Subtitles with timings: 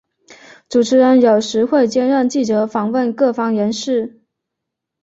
[0.67, 4.19] 主持人有时会兼任记者访问各方人士。